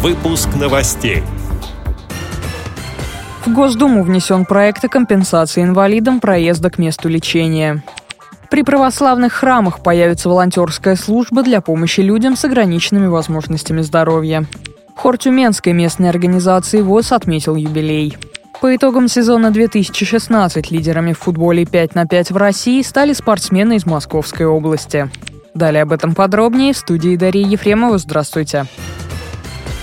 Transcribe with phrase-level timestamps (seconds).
[0.00, 1.24] Выпуск новостей.
[3.44, 7.82] В Госдуму внесен проект о компенсации инвалидам проезда к месту лечения.
[8.48, 14.46] При православных храмах появится волонтерская служба для помощи людям с ограниченными возможностями здоровья.
[14.94, 18.16] Хор Тюменской местной организации ВОЗ отметил юбилей.
[18.60, 23.84] По итогам сезона 2016 лидерами в футболе 5 на 5 в России стали спортсмены из
[23.84, 25.10] Московской области.
[25.54, 27.98] Далее об этом подробнее в студии Дарьи Ефремова.
[27.98, 28.66] Здравствуйте.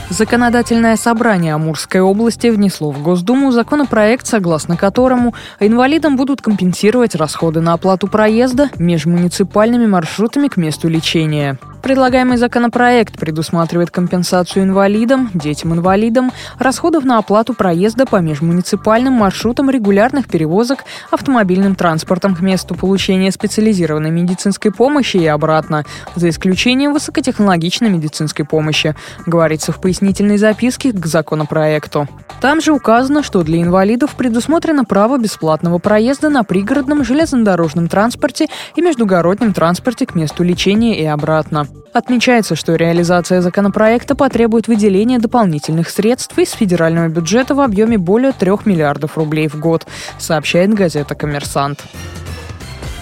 [0.10, 7.74] Законодательное собрание Амурской области внесло в Госдуму законопроект, согласно которому инвалидам будут компенсировать расходы на
[7.74, 11.58] оплату проезда межмуниципальными маршрутами к месту лечения.
[11.86, 20.80] Предлагаемый законопроект предусматривает компенсацию инвалидам, детям-инвалидам, расходов на оплату проезда по межмуниципальным маршрутам регулярных перевозок
[21.12, 25.86] автомобильным транспортом к месту получения специализированной медицинской помощи и обратно,
[26.16, 28.96] за исключением высокотехнологичной медицинской помощи,
[29.28, 32.08] говорится в пояснительной записке к законопроекту.
[32.42, 38.82] Там же указано, что для инвалидов предусмотрено право бесплатного проезда на пригородном железнодорожном транспорте и
[38.82, 41.68] междугороднем транспорте к месту лечения и обратно.
[41.94, 48.52] Отмечается, что реализация законопроекта потребует выделения дополнительных средств из федерального бюджета в объеме более 3
[48.66, 49.88] миллиардов рублей в год,
[50.18, 51.86] сообщает газета «Коммерсант».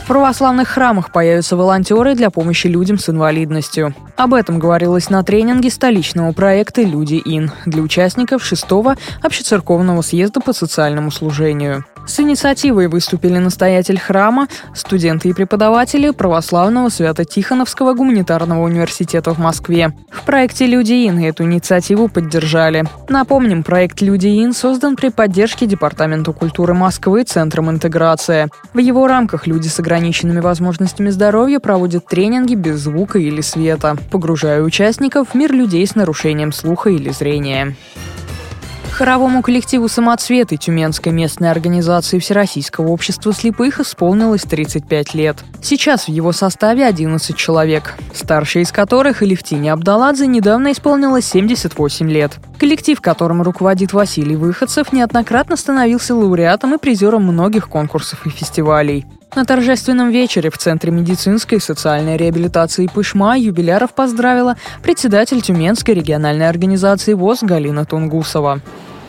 [0.03, 3.95] В православных храмах появятся волонтеры для помощи людям с инвалидностью.
[4.17, 10.51] Об этом говорилось на тренинге столичного проекта «Люди Ин» для участников шестого общецерковного съезда по
[10.51, 11.85] социальному служению.
[12.05, 19.93] С инициативой выступили настоятель храма, студенты и преподаватели Православного Свято-Тихоновского гуманитарного университета в Москве.
[20.11, 22.83] В проекте «Люди Ин» эту инициативу поддержали.
[23.07, 28.49] Напомним, проект «Люди Ин» создан при поддержке Департамента культуры Москвы Центром интеграция.
[28.73, 34.61] В его рамках люди с ограниченными возможностями здоровья проводят тренинги без звука или света, погружая
[34.61, 37.75] участников в мир людей с нарушением слуха или зрения.
[38.93, 45.37] Хоровому коллективу «Самоцветы» Тюменской местной организации Всероссийского общества слепых исполнилось 35 лет.
[45.63, 52.33] Сейчас в его составе 11 человек, старший из которых Элевтине Абдаладзе недавно исполнилось 78 лет.
[52.59, 59.07] Коллектив, которым руководит Василий Выходцев, неоднократно становился лауреатом и призером многих конкурсов и фестивалей.
[59.35, 66.47] На торжественном вечере в Центре медицинской и социальной реабилитации Пышма юбиляров поздравила председатель Тюменской региональной
[66.47, 68.61] организации ВОЗ Галина Тунгусова.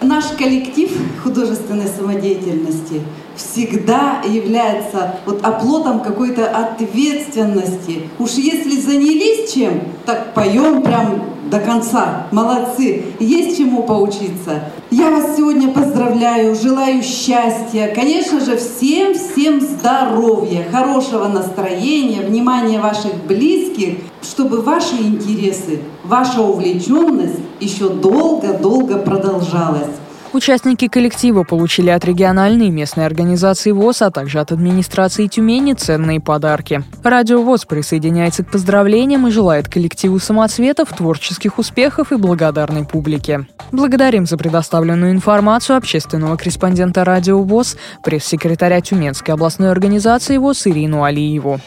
[0.03, 0.91] Наш коллектив
[1.23, 3.03] художественной самодеятельности
[3.37, 8.09] всегда является вот оплотом какой-то ответственности.
[8.19, 12.27] Уж если занялись чем, так поем прям до конца.
[12.31, 13.05] Молодцы.
[13.21, 14.71] Есть чему поучиться.
[14.91, 17.93] Я вас сегодня поздравляю, желаю счастья.
[17.95, 27.89] Конечно же, всем-всем здоровья, хорошего настроения, внимания ваших близких, чтобы ваши интересы, ваша увлеченность еще
[27.89, 29.94] долго-долго продолжалась.
[30.35, 36.21] Участники коллектива получили от региональной и местной организации ВОЗ, а также от администрации Тюмени ценные
[36.21, 36.83] подарки.
[37.05, 43.47] Радио ВОЗ присоединяется к поздравлениям и желает коллективу самоцветов творческих успехов и благодарной публике.
[43.71, 51.61] Благодарим за предоставленную информацию общественного корреспондента Радио ВОЗ, пресс-секретаря Тюменской областной организации ВОЗ Ирину Алиеву.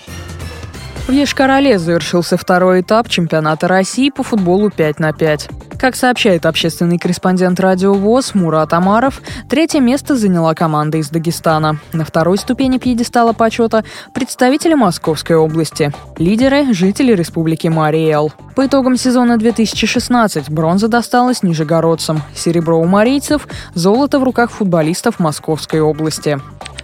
[1.08, 5.50] В Ешкарале завершился второй этап чемпионата России по футболу 5 на 5.
[5.80, 11.80] Как сообщает общественный корреспондент радио ВОЗ Мурат Амаров, третье место заняла команда из Дагестана.
[11.94, 15.94] На второй ступени пьедестала почета– представители Московской области.
[16.18, 18.34] Лидеры– жители Республики Мариэл.
[18.54, 25.80] По итогам сезона 2016 бронза досталась нижегородцам, серебро у марийцев, золото в руках футболистов Московской
[25.80, 26.38] области.